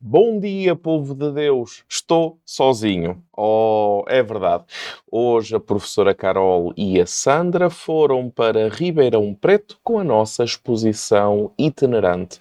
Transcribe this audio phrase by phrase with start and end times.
[0.00, 1.82] Bom dia, povo de Deus.
[1.88, 3.20] Estou sozinho.
[3.36, 4.62] Oh, é verdade.
[5.10, 11.50] Hoje a professora Carol e a Sandra foram para Ribeirão Preto com a nossa exposição
[11.58, 12.38] itinerante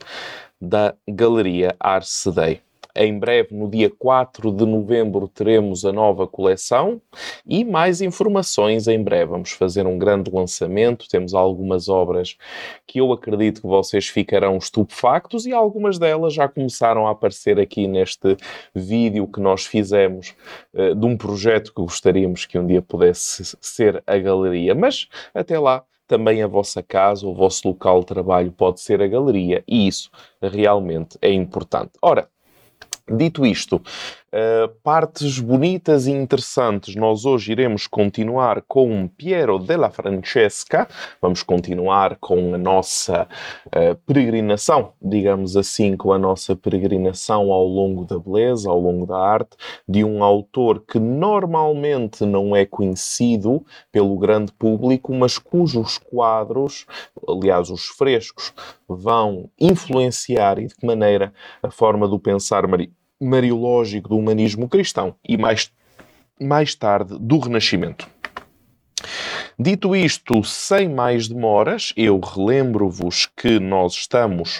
[0.61, 2.61] da Galeria Arcedei.
[2.97, 6.99] Em breve, no dia 4 de novembro, teremos a nova coleção
[7.45, 9.31] e mais informações em breve.
[9.31, 11.07] Vamos fazer um grande lançamento.
[11.07, 12.35] Temos algumas obras
[12.87, 17.87] que eu acredito que vocês ficarão estupefactos e algumas delas já começaram a aparecer aqui
[17.87, 18.35] neste
[18.73, 20.33] vídeo que nós fizemos
[20.73, 24.73] uh, de um projeto que gostaríamos que um dia pudesse ser a galeria.
[24.73, 29.07] Mas até lá também a vossa casa, o vosso local de trabalho pode ser a
[29.07, 30.09] galeria e isso
[30.41, 31.91] realmente é importante.
[32.01, 32.29] Ora,
[33.09, 40.85] Dito isto, uh, partes bonitas e interessantes, nós hoje iremos continuar com Piero della Francesca,
[41.21, 43.25] vamos continuar com a nossa
[43.67, 49.17] uh, peregrinação, digamos assim, com a nossa peregrinação ao longo da beleza, ao longo da
[49.17, 49.55] arte,
[49.87, 56.85] de um autor que normalmente não é conhecido pelo grande público, mas cujos quadros,
[57.25, 58.53] aliás, os frescos,
[58.85, 62.67] vão influenciar e de que maneira a forma do pensar
[63.19, 65.71] mariológico do humanismo cristão e mais,
[66.39, 68.07] mais tarde do Renascimento.
[69.59, 74.59] Dito isto, sem mais demoras, eu relembro-vos que nós estamos,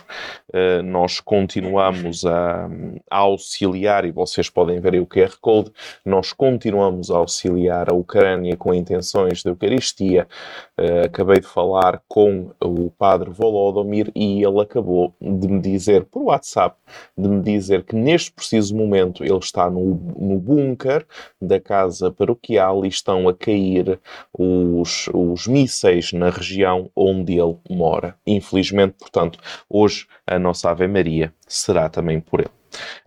[0.52, 2.68] uh, nós continuamos a,
[3.08, 5.72] a, auxiliar, e vocês podem ver aí o QR Code,
[6.04, 10.28] nós continuamos a auxiliar a Ucrânia com intenções de Eucaristia.
[10.76, 16.24] Uh, acabei de falar com o padre Volodymyr e ele acabou de me dizer, por
[16.24, 16.76] WhatsApp,
[17.16, 21.06] de me dizer que neste preciso momento ele está no, no bunker
[21.40, 24.00] da casa paroquial e estão a cair
[24.34, 28.16] os os, os mísseis na região onde ele mora.
[28.26, 29.38] Infelizmente, portanto,
[29.70, 32.50] hoje a nossa Ave Maria será também por ele.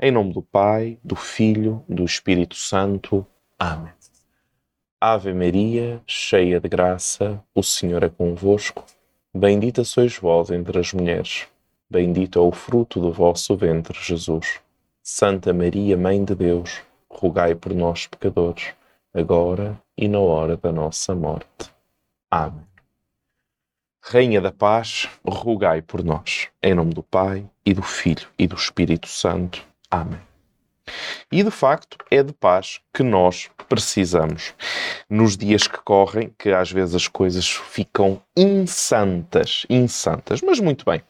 [0.00, 3.26] Em nome do Pai, do Filho, do Espírito Santo.
[3.58, 3.92] Amém.
[5.00, 8.84] Ave Maria, cheia de graça, o Senhor é convosco.
[9.34, 11.46] Bendita sois vós entre as mulheres.
[11.88, 14.60] Bendito é o fruto do vosso ventre, Jesus.
[15.02, 18.74] Santa Maria, Mãe de Deus, rogai por nós, pecadores,
[19.14, 21.72] agora e na hora da nossa morte.
[22.30, 22.66] Amém.
[24.02, 26.48] Rainha da Paz, rogai por nós.
[26.62, 29.64] Em nome do Pai, e do Filho, e do Espírito Santo.
[29.90, 30.29] Amém.
[31.30, 34.52] E de facto é de paz que nós precisamos.
[35.08, 40.40] Nos dias que correm, que às vezes as coisas ficam insantas, insantas.
[40.42, 41.02] Mas muito bem.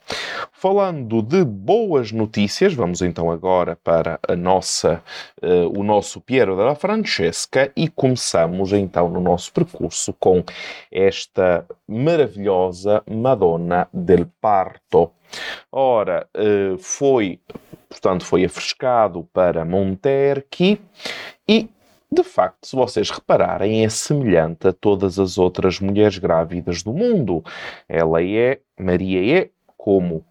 [0.53, 5.03] Falando de boas notícias, vamos então agora para a nossa,
[5.43, 10.45] uh, o nosso Piero della Francesca e começamos então no nosso percurso com
[10.93, 15.13] esta maravilhosa Madonna del Parto.
[15.73, 17.41] Ora, uh, foi
[17.91, 20.81] portanto foi afrescado para Monterqui
[21.47, 21.69] e
[22.13, 27.45] de facto, se vocês repararem, é semelhante a todas as outras mulheres grávidas do mundo.
[27.89, 30.25] Ela é, Maria é como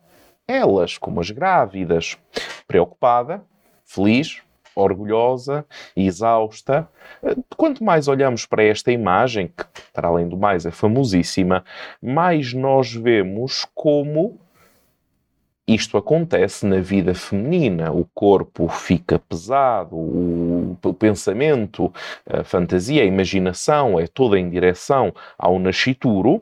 [0.46, 2.18] elas, como as grávidas,
[2.68, 3.42] preocupada,
[3.86, 4.42] feliz,
[4.76, 5.66] orgulhosa,
[5.96, 6.90] exausta.
[7.56, 11.64] Quanto mais olhamos para esta imagem, que para além do mais é famosíssima,
[12.02, 14.38] mais nós vemos como
[15.74, 17.92] isto acontece na vida feminina.
[17.92, 21.94] O corpo fica pesado, o, pensamento,
[22.28, 26.42] a fantasia, a imaginação é toda em direção ao nascituro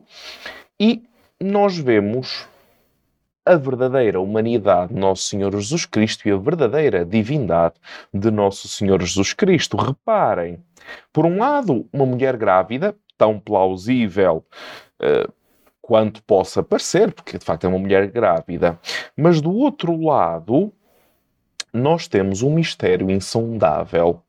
[0.80, 1.04] e
[1.42, 2.48] nós vemos
[3.46, 7.76] a verdadeira humanidade de Nosso Senhor Jesus Cristo e a verdadeira divindade
[8.14, 9.78] de Nosso Senhor Jesus Cristo.
[9.78, 10.59] Reparem,
[11.14, 14.46] por um lado, uma mulher grávida, tão plausível
[15.02, 15.32] uh,
[15.88, 18.78] quanto possa parecer, porque de facto é uma mulher grávida.
[19.16, 20.74] Mas do outro lado,
[21.74, 24.22] nós temos um mistério insondável.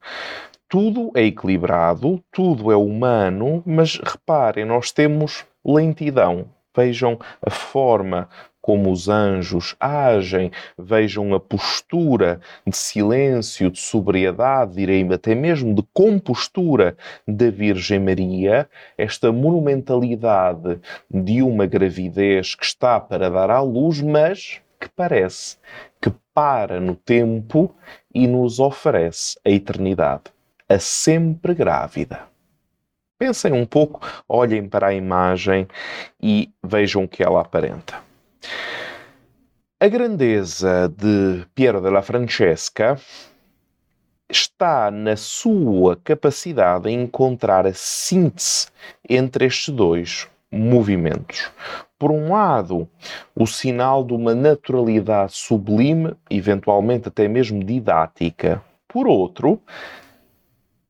[0.69, 6.47] Tudo é equilibrado, tudo é humano, mas reparem, nós temos lentidão.
[6.77, 8.29] Vejam a forma
[8.69, 15.82] como os anjos agem, vejam a postura de silêncio, de sobriedade, direi até mesmo de
[15.91, 16.94] compostura
[17.26, 18.69] da Virgem Maria,
[18.99, 20.79] esta monumentalidade
[21.11, 25.56] de uma gravidez que está para dar à luz, mas que parece
[25.99, 27.75] que para no tempo
[28.15, 30.25] e nos oferece a eternidade,
[30.69, 32.20] a sempre grávida.
[33.19, 35.67] Pensem um pouco, olhem para a imagem
[36.23, 38.06] e vejam o que ela aparenta.
[39.81, 43.00] A grandeza de Piero della Francesca
[44.29, 48.69] está na sua capacidade em encontrar a síntese
[49.08, 51.50] entre estes dois movimentos.
[51.99, 52.88] por um lado,
[53.35, 58.62] o sinal de uma naturalidade sublime, eventualmente até mesmo didática.
[58.87, 59.61] Por outro,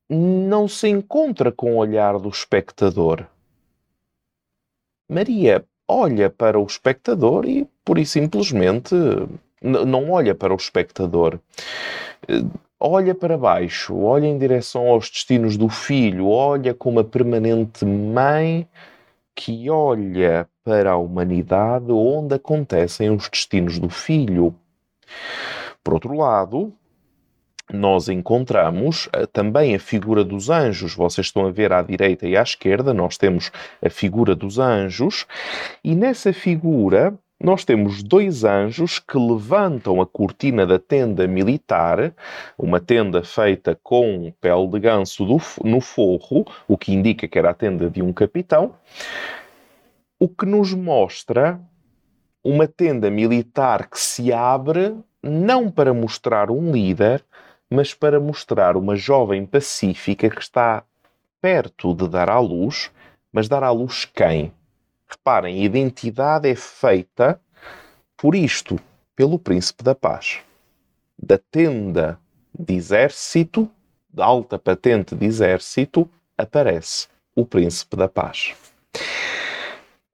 [0.08, 3.26] não se encontra com o olhar do espectador.
[5.08, 8.94] Maria olha para o espectador e, pura e simplesmente,
[9.62, 11.40] não olha para o espectador.
[12.79, 18.69] Olha para baixo, olha em direção aos destinos do filho, olha como a permanente mãe
[19.35, 24.55] que olha para a humanidade onde acontecem os destinos do filho.
[25.82, 26.73] Por outro lado,
[27.72, 30.94] nós encontramos uh, também a figura dos anjos.
[30.94, 33.50] Vocês estão a ver à direita e à esquerda, nós temos
[33.84, 35.26] a figura dos anjos,
[35.82, 42.12] e nessa figura nós temos dois anjos que levantam a cortina da tenda militar,
[42.58, 47.50] uma tenda feita com pele de ganso do, no forro, o que indica que era
[47.50, 48.74] a tenda de um capitão,
[50.18, 51.60] o que nos mostra
[52.42, 57.24] uma tenda militar que se abre não para mostrar um líder,
[57.70, 60.82] mas para mostrar uma jovem pacífica que está
[61.40, 62.90] perto de dar à luz,
[63.32, 64.52] mas dar à luz quem?
[65.08, 67.40] Reparem, a identidade é feita
[68.16, 68.78] por isto,
[69.14, 70.40] pelo príncipe da paz.
[71.18, 72.18] Da tenda
[72.58, 73.70] de exército,
[74.08, 78.54] da alta patente de exército, aparece o príncipe da paz.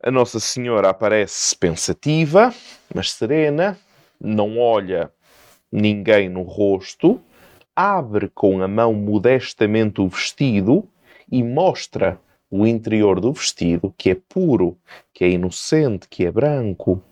[0.02, 2.52] A Nossa Senhora aparece pensativa,
[2.94, 3.78] mas serena,
[4.20, 5.10] não olha
[5.72, 7.20] ninguém no rosto,
[7.75, 10.88] abre com a mão modestamente o vestido
[11.31, 14.76] e mostra o interior do vestido, que é puro,
[15.12, 17.03] que é inocente, que é branco.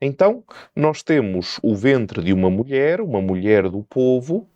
[0.00, 0.42] Então,
[0.74, 4.46] nós temos o ventre de uma mulher, uma mulher do povo,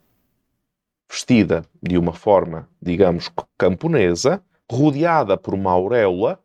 [1.09, 4.41] vestida de uma forma, digamos, camponesa,
[4.71, 6.39] rodeada por uma auréola,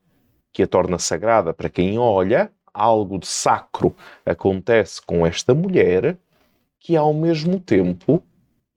[0.52, 3.94] que a torna sagrada para quem olha, algo de sacro
[4.24, 6.16] acontece com esta mulher,
[6.80, 8.22] que ao mesmo tempo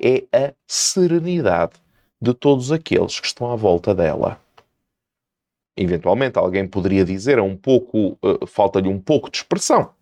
[0.01, 1.73] é a serenidade
[2.21, 4.39] de todos aqueles que estão à volta dela.
[5.75, 9.93] Eventualmente alguém poderia dizer é um pouco uh, falta-lhe um pouco de expressão.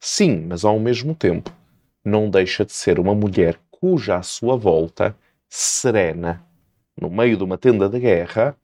[0.00, 1.52] Sim, mas ao mesmo tempo
[2.04, 5.16] não deixa de ser uma mulher cuja à sua volta,
[5.48, 6.44] serena,
[6.98, 8.56] no meio de uma tenda de guerra,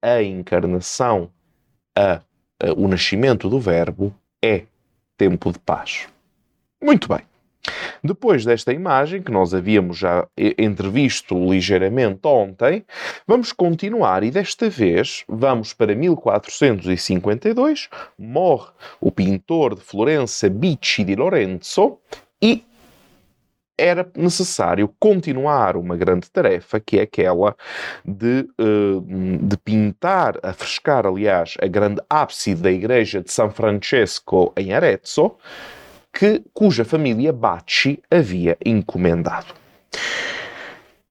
[0.00, 1.30] a encarnação,
[1.96, 2.14] a,
[2.60, 4.66] a, o nascimento do Verbo é
[5.16, 6.08] tempo de paz.
[6.82, 7.31] Muito bem.
[8.04, 10.26] Depois desta imagem, que nós havíamos já
[10.58, 12.84] entrevisto ligeiramente ontem,
[13.26, 17.88] vamos continuar e desta vez vamos para 1452.
[18.18, 21.98] Morre o pintor de Florença Bicci di Lorenzo
[22.42, 22.64] e
[23.78, 27.56] era necessário continuar uma grande tarefa, que é aquela
[28.04, 29.00] de, uh,
[29.40, 35.36] de pintar, afrescar, aliás, a grande ábside da igreja de São Francesco em Arezzo,
[36.12, 39.54] que, cuja família Bacci havia encomendado.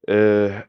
[0.07, 0.63] Uh,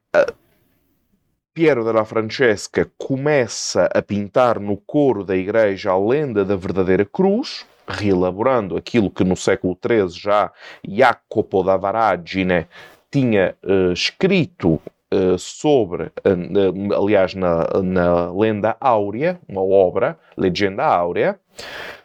[1.55, 7.67] Piero della Francesca começa a pintar no coro da igreja a lenda da verdadeira cruz,
[7.87, 10.50] reelaborando aquilo que no século XIII já
[10.82, 12.67] Jacopo da Varagine
[13.11, 14.81] tinha uh, escrito
[15.12, 21.38] uh, sobre, uh, aliás, na, na Lenda Áurea, uma obra, Legenda Áurea,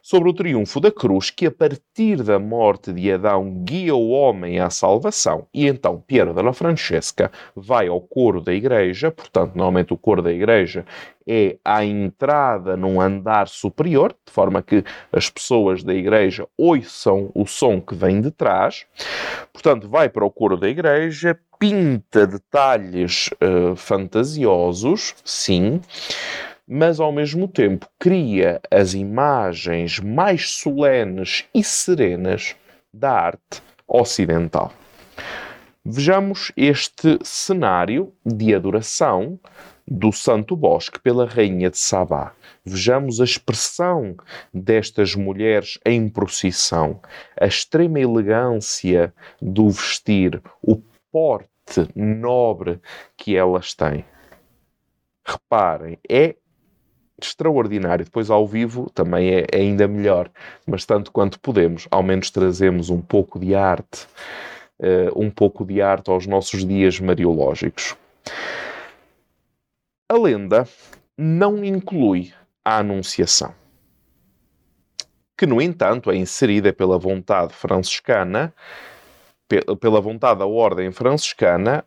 [0.01, 4.59] sobre o triunfo da cruz que, a partir da morte de Adão, guia o homem
[4.59, 5.47] à salvação.
[5.53, 10.31] E então Piero della Francesca vai ao coro da igreja, portanto, normalmente o coro da
[10.31, 10.85] igreja
[11.27, 17.45] é à entrada num andar superior, de forma que as pessoas da igreja ouçam o
[17.45, 18.85] som que vem de trás.
[19.51, 25.81] Portanto, vai para o coro da igreja, pinta detalhes uh, fantasiosos, sim,
[26.67, 32.55] mas ao mesmo tempo cria as imagens mais solenes e serenas
[32.93, 34.73] da arte ocidental.
[35.85, 39.39] Vejamos este cenário de adoração
[39.87, 42.33] do Santo Bosque pela Rainha de Sabá.
[42.65, 44.17] Vejamos a expressão
[44.53, 46.99] destas mulheres em procissão,
[47.39, 50.75] a extrema elegância do vestir, o
[51.17, 52.79] porte nobre
[53.17, 54.05] que elas têm.
[55.25, 56.35] Reparem, é
[57.19, 58.05] extraordinário.
[58.05, 60.29] Depois, ao vivo, também é, é, ainda melhor.
[60.63, 64.05] Mas, tanto quanto podemos, ao menos trazemos um pouco de arte,
[64.79, 67.95] uh, um pouco de arte aos nossos dias mariológicos.
[70.07, 70.67] A lenda
[71.17, 72.31] não inclui
[72.63, 73.55] a Anunciação,
[75.35, 78.53] que, no entanto, é inserida pela vontade franciscana,
[79.47, 81.85] pela vontade da Ordem Franciscana,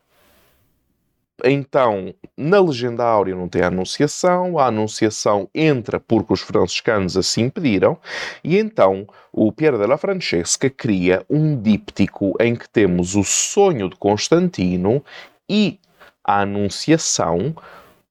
[1.43, 7.49] então, na legenda áurea não tem a anunciação, a anunciação entra porque os franciscanos assim
[7.49, 7.97] pediram,
[8.43, 13.95] e então o Piero della Francesca cria um díptico em que temos o sonho de
[13.95, 15.03] Constantino
[15.49, 15.79] e
[16.23, 17.55] a anunciação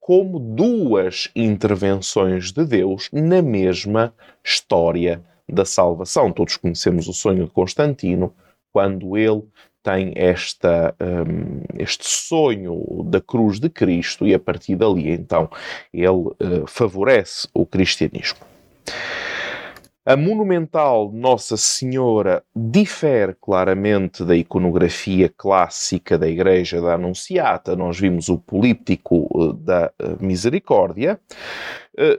[0.00, 6.32] como duas intervenções de Deus na mesma história da salvação.
[6.32, 8.34] Todos conhecemos o sonho de Constantino,
[8.72, 9.42] quando ele
[9.82, 15.48] tem esta, um, este sonho da cruz de Cristo e a partir dali então
[15.92, 18.38] ele uh, favorece o cristianismo.
[20.04, 27.76] A monumental Nossa Senhora difere claramente da iconografia clássica da Igreja da Anunciata.
[27.76, 31.20] Nós vimos o políptico uh, da uh, Misericórdia.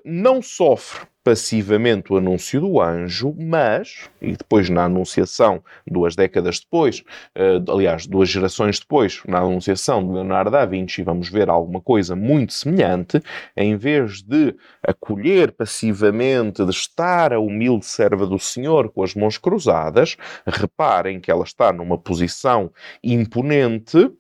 [0.06, 7.04] Não sofre passivamente o anúncio do anjo, mas, e depois na anunciação, duas décadas depois,
[7.38, 12.16] uh, aliás, duas gerações depois, na anunciação de Leonardo da Vinci, vamos ver alguma coisa
[12.16, 13.22] muito semelhante,
[13.56, 19.38] em vez de acolher passivamente, de estar a humilde serva do Senhor com as mãos
[19.38, 22.72] cruzadas, reparem que ela está numa posição
[23.04, 24.12] imponente,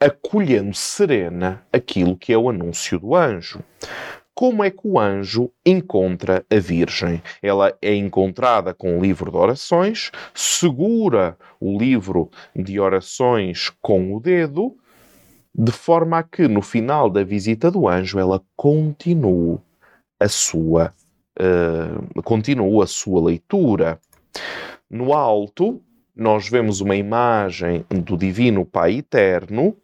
[0.00, 3.62] acolhendo serena aquilo que é o anúncio do anjo
[4.36, 7.22] como é que o anjo encontra a Virgem?
[7.42, 14.20] Ela é encontrada com o livro de orações, segura o livro de orações com o
[14.20, 14.76] dedo,
[15.54, 19.58] de forma a que no final da visita do anjo ela continue
[20.20, 20.92] a sua,
[21.40, 23.98] uh, continue a sua leitura.
[24.90, 25.80] No alto,
[26.14, 29.74] nós vemos uma imagem do Divino Pai Eterno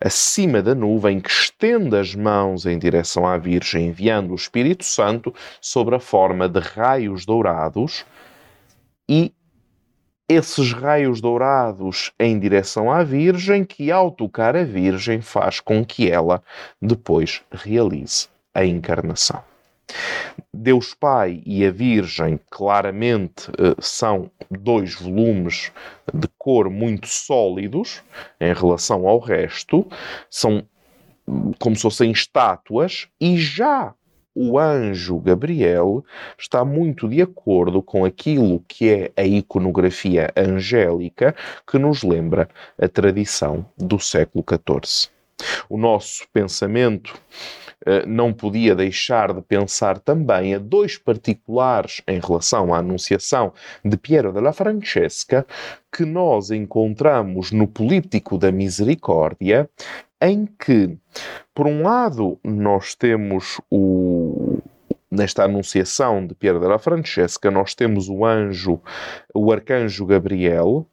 [0.00, 5.34] acima da nuvem que estende as mãos em direção à Virgem, enviando o Espírito Santo
[5.60, 8.04] sobre a forma de raios dourados
[9.08, 9.32] e
[10.28, 16.10] esses raios dourados em direção à Virgem, que ao tocar a Virgem faz com que
[16.10, 16.42] ela
[16.80, 19.53] depois realize a encarnação.
[20.52, 25.72] Deus Pai e a Virgem claramente eh, são dois volumes
[26.12, 28.02] de cor muito sólidos
[28.40, 29.86] em relação ao resto,
[30.30, 30.64] são
[31.58, 33.94] como se fossem estátuas, e já
[34.34, 36.04] o anjo Gabriel
[36.36, 41.34] está muito de acordo com aquilo que é a iconografia angélica
[41.66, 42.48] que nos lembra
[42.80, 45.08] a tradição do século XIV.
[45.68, 47.14] O nosso pensamento
[47.86, 53.52] eh, não podia deixar de pensar também a dois particulares em relação à Anunciação
[53.84, 55.46] de Piero della Francesca,
[55.92, 59.68] que nós encontramos no Políptico da Misericórdia,
[60.20, 60.96] em que,
[61.54, 64.58] por um lado, nós temos o,
[65.10, 68.80] nesta anunciação de Piero della Francesca, nós temos o anjo,
[69.34, 70.86] o arcanjo Gabriel,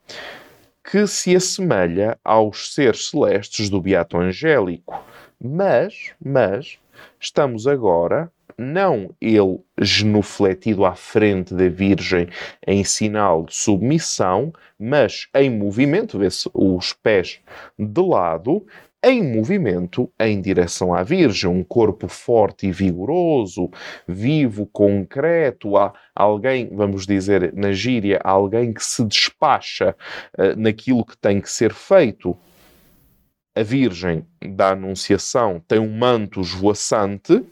[0.84, 5.04] que se assemelha aos seres celestes do Beato Angélico.
[5.40, 6.78] Mas, mas,
[7.20, 12.28] estamos agora, não ele genufletido à frente da Virgem
[12.66, 17.40] em sinal de submissão, mas em movimento, vê-se os pés
[17.78, 18.66] de lado,
[19.04, 23.70] em movimento em direção à Virgem, um corpo forte e vigoroso,
[24.08, 29.96] vivo, concreto, há alguém, vamos dizer na gíria, alguém que se despacha
[30.38, 32.38] uh, naquilo que tem que ser feito.
[33.56, 37.44] A Virgem da Anunciação tem um manto esvoaçante,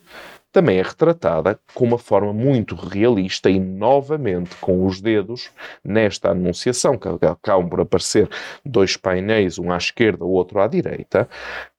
[0.51, 5.51] também é retratada com uma forma muito realista e novamente com os dedos
[5.83, 8.29] nesta anunciação, que acabam por aparecer
[8.65, 11.29] dois painéis, um à esquerda, o outro à direita,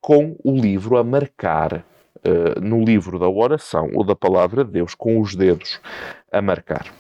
[0.00, 1.84] com o livro a marcar
[2.18, 5.80] uh, no livro da oração ou da palavra de Deus, com os dedos
[6.30, 6.99] a marcar.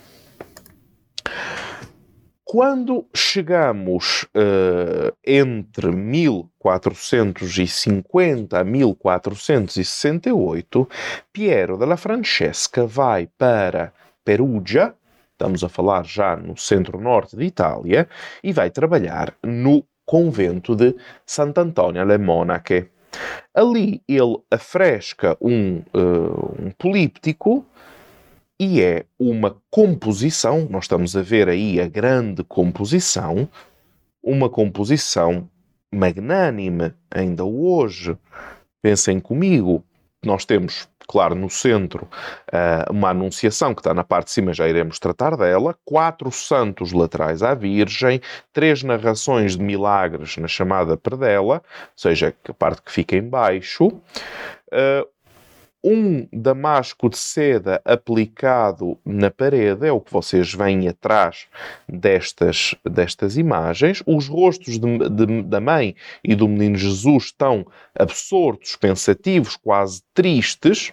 [2.50, 10.88] Quando chegamos uh, entre 1450 a 1468,
[11.32, 13.92] Piero della Francesca vai para
[14.24, 14.92] Perugia,
[15.30, 18.08] estamos a falar já no centro-norte de Itália,
[18.42, 22.90] e vai trabalhar no convento de Sant'Antonio alle Monache.
[23.54, 27.64] Ali ele afresca um, uh, um políptico
[28.60, 33.48] e é uma composição, nós estamos a ver aí a grande composição,
[34.22, 35.48] uma composição
[35.90, 38.14] magnânime, ainda hoje.
[38.82, 39.82] Pensem comigo,
[40.22, 42.06] nós temos, claro, no centro
[42.52, 46.92] uh, uma anunciação que está na parte de cima, já iremos tratar dela, quatro santos
[46.92, 48.20] laterais à Virgem,
[48.52, 51.62] três narrações de milagres na chamada predela, ou
[51.96, 55.08] seja, a parte que fica em baixo, uh,
[55.82, 61.46] um damasco de seda aplicado na parede, é o que vocês veem atrás
[61.88, 64.02] destas, destas imagens.
[64.06, 67.66] Os rostos de, de, da mãe e do menino Jesus estão
[67.98, 70.92] absortos, pensativos, quase tristes.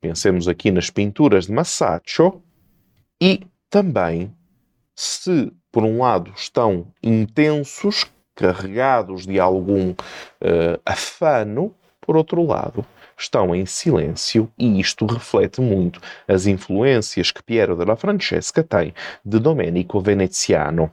[0.00, 2.42] Pensemos aqui nas pinturas de Masaccio.
[3.20, 4.34] E também,
[4.94, 12.84] se por um lado estão intensos, carregados de algum uh, afano, por outro lado,
[13.20, 19.38] estão em silêncio e isto reflete muito as influências que Piero della Francesca tem de
[19.38, 20.92] Domenico Veneziano.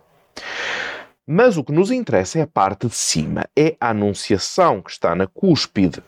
[1.25, 5.13] Mas o que nos interessa é a parte de cima, é a Anunciação que está
[5.13, 6.01] na cúspide,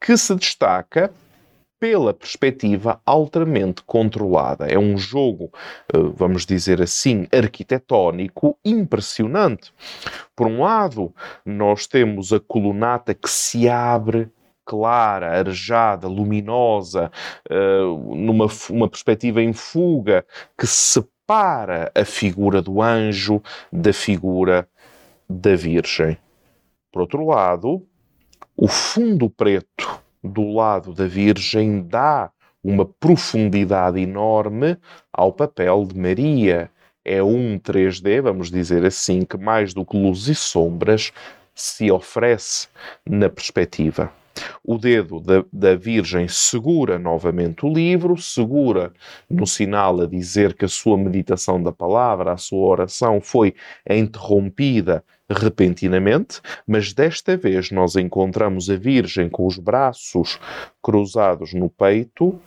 [0.00, 1.12] que se destaca
[1.78, 4.66] pela perspectiva altamente controlada.
[4.66, 5.52] É um jogo,
[5.92, 9.70] eh, vamos dizer assim, arquitetónico impressionante.
[10.34, 11.14] Por um lado,
[11.44, 14.30] nós temos a colunata que se abre
[14.64, 17.10] clara, arejada, luminosa,
[17.50, 20.24] uh, numa uma perspectiva em fuga,
[20.58, 23.42] que separa a figura do anjo
[23.72, 24.68] da figura
[25.28, 26.18] da Virgem.
[26.92, 27.86] Por outro lado,
[28.56, 32.30] o fundo preto do lado da Virgem dá
[32.62, 34.78] uma profundidade enorme
[35.12, 36.70] ao papel de Maria.
[37.04, 41.12] É um 3D, vamos dizer assim, que mais do que luzes e sombras
[41.54, 42.68] se oferece
[43.06, 44.10] na perspectiva.
[44.62, 48.92] O dedo da, da, Virgem segura novamente o livro, segura
[49.28, 53.54] no sinal a dizer que a sua meditação da palavra, a sua oração foi
[53.88, 60.38] interrompida repentinamente, mas desta vez nós encontramos a Virgem com os braços
[60.82, 62.38] cruzados no peito,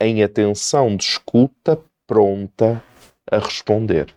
[0.00, 2.82] em atenção de escuta, pronta
[3.30, 4.14] a responder.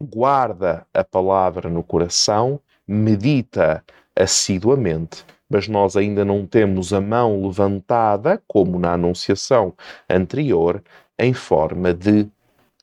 [0.00, 3.82] Guarda a palavra no coração, medita
[4.14, 9.74] assiduamente mas nós ainda não temos a mão levantada, como na anunciação
[10.08, 10.82] anterior,
[11.18, 12.26] em forma de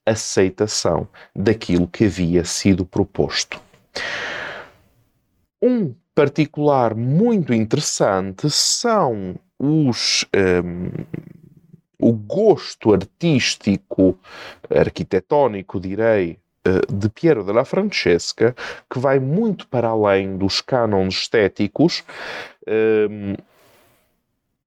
[0.05, 3.59] aceitação daquilo que havia sido proposto.
[5.59, 10.25] Um particular muito interessante são os.
[10.35, 10.89] Um,
[12.01, 14.17] o gosto artístico,
[14.73, 16.39] arquitetónico, direi,
[16.91, 18.55] de Piero della Francesca,
[18.89, 22.03] que vai muito para além dos cânones estéticos,
[22.67, 23.35] ehm,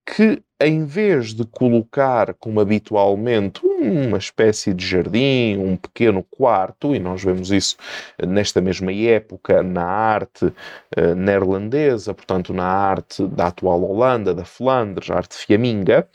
[0.04, 6.98] que em vez de colocar, como habitualmente, uma espécie de jardim, um pequeno quarto, e
[6.98, 7.76] nós vemos isso
[8.24, 15.10] nesta mesma época na arte uh, neerlandesa, portanto na arte da atual Holanda, da Flandres,
[15.10, 16.06] a arte fiaminga,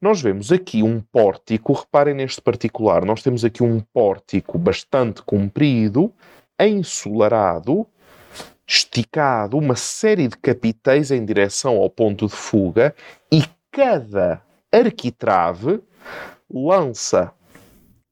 [0.00, 6.12] nós vemos aqui um pórtico, reparem neste particular, nós temos aqui um pórtico bastante comprido,
[6.58, 7.86] ensolarado,
[8.66, 12.94] esticado, uma série de capitéis em direção ao ponto de fuga
[13.30, 15.82] e cada arquitrave
[16.48, 17.32] lança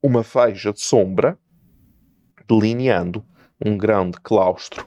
[0.02, 1.38] uma faixa de sombra
[2.46, 3.24] delineando
[3.64, 4.86] um grande claustro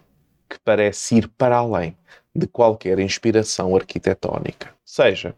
[0.50, 1.98] que parece ir para além
[2.36, 4.74] de qualquer inspiração arquitetónica.
[4.84, 5.36] Seja,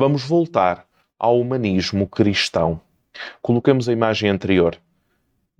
[0.00, 0.86] Vamos voltar
[1.18, 2.80] ao humanismo cristão.
[3.42, 4.78] Colocamos a imagem anterior.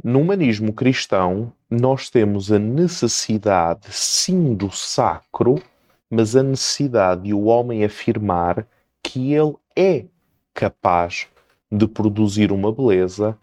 [0.03, 5.63] No humanismo cristão, nós temos a necessidade, sim, do sacro,
[6.09, 8.67] mas a necessidade de o homem afirmar
[9.03, 10.07] que ele é
[10.55, 11.29] capaz
[11.71, 13.37] de produzir uma beleza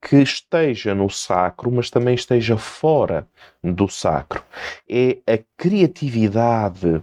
[0.00, 3.26] que esteja no sacro, mas também esteja fora
[3.64, 4.44] do sacro.
[4.88, 7.02] É a criatividade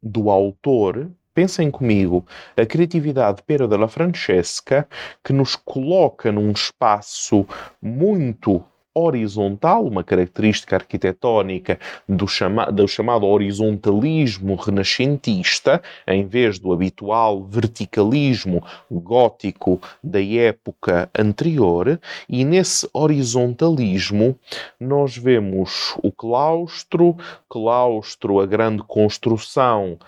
[0.00, 4.88] do autor Pensem comigo, a criatividade de Pero della Francesca,
[5.22, 7.46] que nos coloca num espaço
[7.80, 8.60] muito
[8.92, 18.64] horizontal, uma característica arquitetónica do, chama do chamado horizontalismo renascentista, em vez do habitual verticalismo
[18.90, 24.36] gótico da época anterior, e nesse horizontalismo
[24.80, 27.16] nós vemos o claustro,
[27.48, 29.98] claustro, a grande construção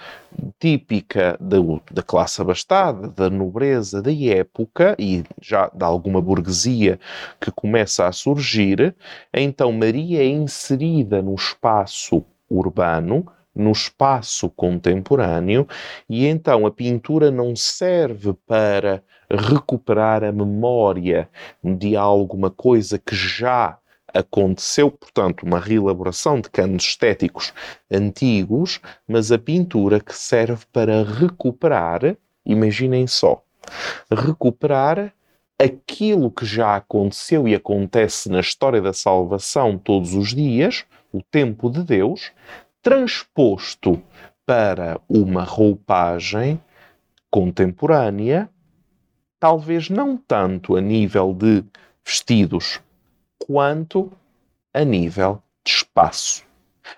[0.59, 1.57] típica da,
[1.91, 6.99] da classe abastada, da nobreza da época e já de alguma burguesia
[7.41, 8.95] que começa a surgir,
[9.33, 15.67] então Maria é inserida no espaço urbano, no espaço contemporâneo,
[16.09, 21.29] e então a pintura não serve para recuperar a memória
[21.63, 23.79] de alguma coisa que já
[24.15, 27.53] aconteceu, portanto, uma reelaboração de canos estéticos
[27.91, 33.43] antigos, mas a pintura que serve para recuperar, imaginem só,
[34.11, 35.13] recuperar
[35.59, 41.71] aquilo que já aconteceu e acontece na história da salvação todos os dias, o tempo
[41.71, 42.33] de Deus,
[42.83, 44.03] transposto
[44.47, 46.61] para uma roupagem
[47.31, 48.49] contemporânea,
[49.39, 51.63] talvez não tanto a nível de
[52.05, 52.81] vestidos,
[53.47, 54.13] quanto
[54.73, 56.45] a nível de espaço.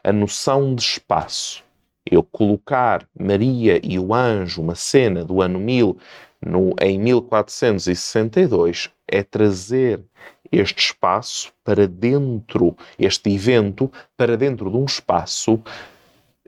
[0.03, 1.65] A noção de espaço.
[2.05, 5.97] Eu colocar Maria e o anjo, uma cena do ano 1000,
[6.45, 10.03] no, em 1462, é trazer
[10.51, 15.63] este espaço para dentro, este evento, para dentro de um espaço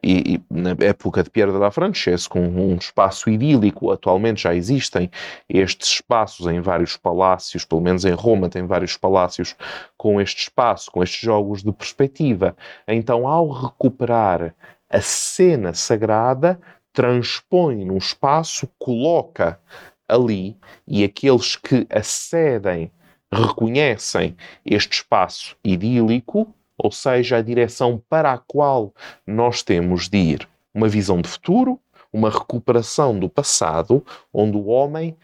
[0.05, 4.55] e, e, na época de Pierre de la Francesca, com um espaço idílico, atualmente já
[4.55, 5.11] existem
[5.49, 9.57] estes espaços em vários palácios, pelo menos em Roma tem vários palácios
[9.97, 12.55] com este espaço, com estes jogos de perspectiva.
[12.87, 14.55] Então, ao recuperar
[14.91, 16.61] a cena sagrada,
[16.93, 19.59] transpõe num espaço, coloca
[20.07, 20.55] ali,
[20.87, 22.93] e aqueles que acedem
[23.33, 28.93] reconhecem este espaço idílico, ou seja, a direção para a qual
[29.27, 30.49] nós temos de ir.
[30.73, 31.81] Uma visão de futuro,
[32.13, 35.17] uma recuperação do passado, onde o homem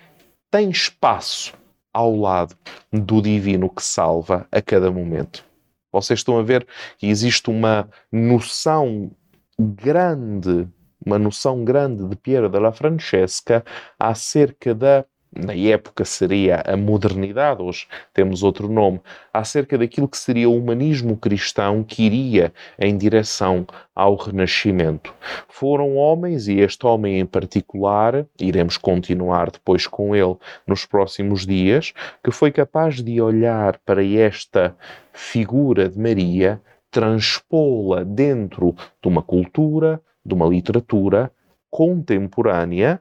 [0.51, 1.55] tem espaço
[1.93, 2.57] ao lado
[2.93, 5.45] do divino que salva a cada momento.
[5.93, 6.67] Vocês estão a ver
[6.99, 9.11] que existe uma noção
[9.59, 10.69] grande,
[11.05, 13.65] uma noção grande de Piero della Francesca
[13.99, 19.01] acerca da na época seria a modernidade, hoje temos outro nome,
[19.33, 23.65] acerca daquilo que seria o humanismo cristão que iria em direção
[23.95, 25.15] ao Renascimento.
[25.49, 31.93] Foram homens, e este homem em particular, iremos continuar depois com ele nos próximos dias,
[32.25, 34.77] que foi capaz de olhar para esta
[35.13, 41.31] figura de Maria, transpô-la dentro de uma cultura, de uma literatura
[41.71, 43.01] contemporânea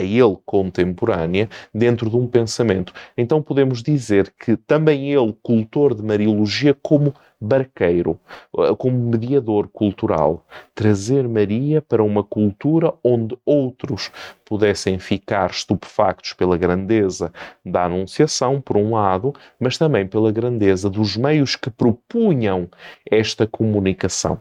[0.00, 2.92] a ele contemporânea dentro de um pensamento.
[3.16, 8.20] Então podemos dizer que também ele, cultor de Mariologia, como barqueiro,
[8.58, 14.10] eh, como mediador cultural, trazer Maria para uma cultura onde outros
[14.44, 17.32] pudessem ficar estupefactos pela grandeza
[17.64, 22.68] da Anunciação, por um lado, mas também pela grandeza dos meios que propunham
[23.10, 24.38] esta comunicação.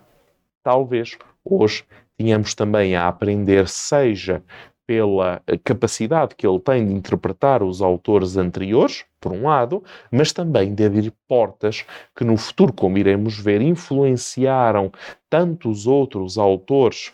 [0.62, 1.86] Talvez hoje
[2.18, 4.44] tínhamos também a aprender, seja
[4.90, 10.74] pela capacidade que ele tem de interpretar os autores anteriores, por um lado, mas também
[10.74, 14.92] de abrir portas que no futuro, como iremos ver, influenciaram
[15.30, 17.14] tantos outros autores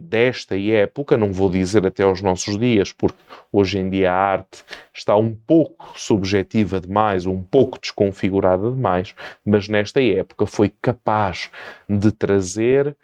[0.00, 3.18] desta época, não vou dizer até aos nossos dias, porque
[3.50, 9.12] hoje em dia a arte está um pouco subjetiva demais, um pouco desconfigurada demais,
[9.44, 11.50] mas nesta época foi capaz
[11.88, 12.96] de trazer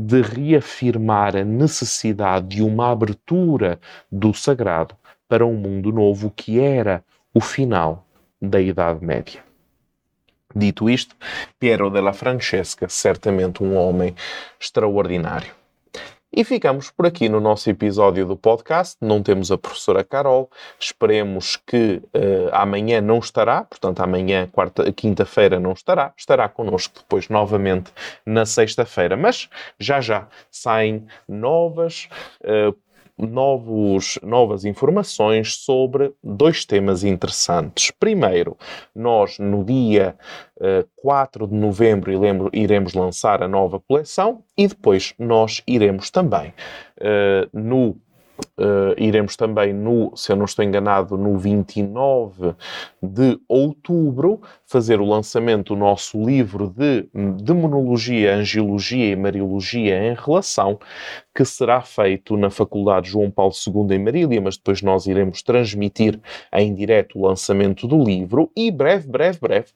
[0.00, 3.78] de reafirmar a necessidade de uma abertura
[4.10, 4.96] do sagrado
[5.28, 8.06] para um mundo novo que era o final
[8.40, 9.44] da Idade Média.
[10.54, 11.14] Dito isto,
[11.58, 14.14] Piero della Francesca, certamente um homem
[14.58, 15.59] extraordinário.
[16.32, 18.96] E ficamos por aqui no nosso episódio do podcast.
[19.00, 20.48] Não temos a professora Carol.
[20.78, 26.12] Esperemos que uh, amanhã não estará, portanto, amanhã, quarta, quinta-feira, não estará.
[26.16, 27.92] Estará connosco depois novamente
[28.24, 29.16] na sexta-feira.
[29.16, 32.08] Mas já já saem novas.
[32.42, 32.78] Uh,
[33.20, 37.90] novos, novas informações sobre dois temas interessantes.
[37.90, 38.56] Primeiro,
[38.94, 40.16] nós no dia
[40.58, 42.10] uh, eh, 4 de novembro
[42.52, 46.48] iremos lançar a nova coleção e depois nós iremos também
[46.98, 47.96] uh, no
[48.58, 52.54] Uh, iremos também, no, se eu não estou enganado, no 29
[53.02, 57.08] de outubro, fazer o lançamento do nosso livro de
[57.42, 60.78] Demonologia, Angiologia e Mariologia em Relação,
[61.34, 66.20] que será feito na Faculdade João Paulo II em Marília, mas depois nós iremos transmitir
[66.52, 68.50] em direto o lançamento do livro.
[68.56, 69.68] E breve, breve, breve,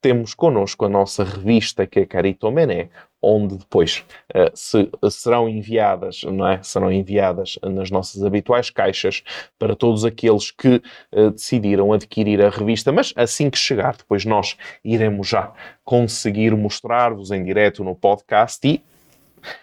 [0.00, 2.90] temos connosco a nossa revista que é Carito Mené,
[3.22, 4.04] onde depois
[4.34, 6.62] uh, se, serão enviadas, não é?
[6.62, 9.22] Serão enviadas nas nossas habituais caixas
[9.58, 14.56] para todos aqueles que uh, decidiram adquirir a revista, mas assim que chegar, depois nós
[14.84, 15.52] iremos já
[15.84, 18.82] conseguir mostrar-vos em direto no podcast e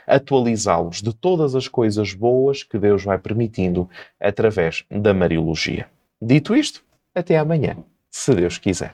[0.07, 3.89] atualizá-los de todas as coisas boas que Deus vai permitindo
[4.19, 5.87] através da Mariologia.
[6.21, 7.77] Dito isto, até amanhã,
[8.09, 8.93] se Deus quiser.